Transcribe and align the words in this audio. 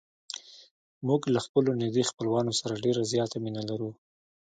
موږ 1.07 1.21
له 1.33 1.39
خپلو 1.45 1.71
نږدې 1.81 2.03
خپلوانو 2.09 2.51
سره 2.59 2.81
ډېره 2.83 3.01
زیاته 3.11 3.37
مینه 3.43 3.61
لرو. 3.69 3.91